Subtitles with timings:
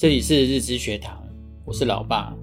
[0.00, 1.22] 这里是日知学堂，
[1.62, 2.34] 我是老爸。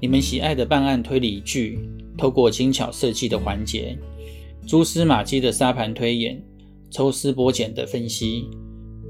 [0.00, 1.78] 你们喜爱的办案推理剧，
[2.18, 3.96] 透过精巧设计的环节，
[4.66, 6.42] 蛛丝马迹的沙盘推演，
[6.90, 8.48] 抽丝剥茧的分析，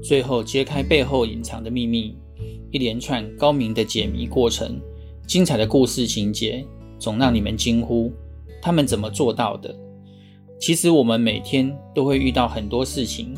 [0.03, 2.15] 最后揭开背后隐藏的秘密，
[2.69, 4.79] 一连串高明的解谜过程，
[5.25, 6.63] 精彩的故事情节，
[6.99, 8.13] 总让你们惊呼：
[8.61, 9.75] 他们怎么做到的？
[10.59, 13.33] 其实我们每天都会遇到很多事情，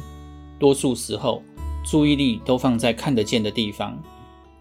[0.59, 1.41] 多数时候
[1.85, 3.97] 注意力都放在看得见的地方。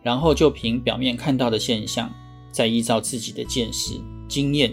[0.05, 2.12] 然后就凭表面看到的现象，
[2.52, 3.94] 再依照自己的见识、
[4.28, 4.70] 经验，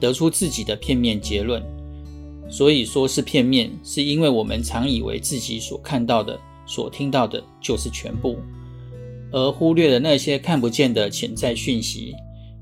[0.00, 1.62] 得出自己的片面结论。
[2.48, 8.38] 所以说是片面，是因为我们常以为自己所看到的、所听到的就是全部，
[9.30, 12.14] 而忽略了那些看不见的潜在讯息，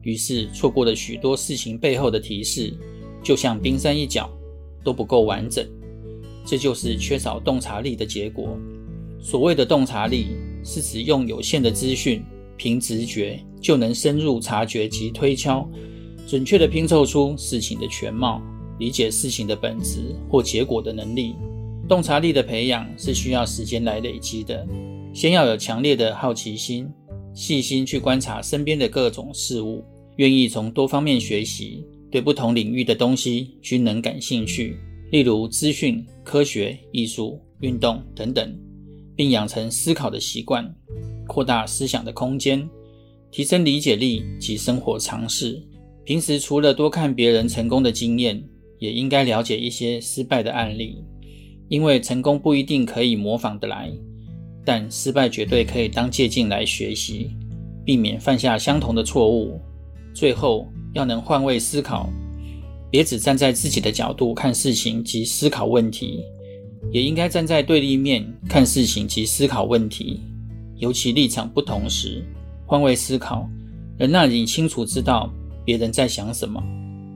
[0.03, 2.77] 于是错过了许多事情背后的提示，
[3.23, 4.29] 就像冰山一角
[4.83, 5.64] 都不够完整。
[6.45, 8.58] 这就是缺少洞察力的结果。
[9.20, 10.29] 所谓的洞察力，
[10.65, 12.25] 是指用有限的资讯，
[12.57, 15.69] 凭直觉就能深入察觉及推敲，
[16.27, 18.43] 准确地拼凑出事情的全貌，
[18.79, 21.37] 理解事情的本质或结果的能力。
[21.87, 24.67] 洞察力的培养是需要时间来累积的，
[25.12, 26.89] 先要有强烈的好奇心，
[27.35, 29.85] 细心去观察身边的各种事物，
[30.17, 34.79] 愿意从多方面学习，对不同领域的东西均能感兴趣，
[35.11, 38.59] 例如资讯、科学、艺术、运动等等。
[39.17, 40.75] 并养成思考的习惯，
[41.27, 42.69] 扩大思想的空间，
[43.31, 45.62] 提升理解力及生活常识。
[46.05, 48.42] 平时除了多看别人成功的经验，
[48.79, 51.02] 也应该了解一些失败的案例，
[51.69, 53.91] 因为成功不一定可以模仿得来，
[54.64, 57.31] 但失败绝对可以当借镜来学习，
[57.85, 59.58] 避免犯下相同的错误。
[60.13, 62.11] 最后要能换位思考，
[62.91, 66.23] 别只站在自己的角度看事情及思考问题。
[66.90, 70.20] 也应该站在对立面看事情及思考问题，
[70.77, 72.24] 尤其立场不同时，
[72.67, 73.48] 换位思考
[73.98, 75.30] 能让你清楚知道
[75.64, 76.62] 别人在想什么，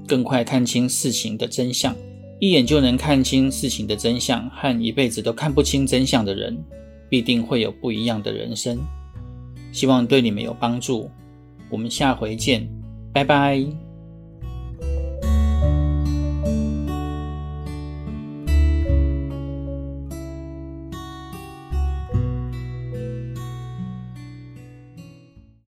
[0.07, 1.95] 更快看清事情的真相。
[2.41, 6.57] 一眼就能看清事情的真相，和一辈子都看不清真相的人，
[7.09, 8.79] 必定会有不一样的人生。
[9.73, 11.11] 希望对你们有帮助。
[11.69, 12.67] 我们下回见，
[13.13, 13.88] 拜拜。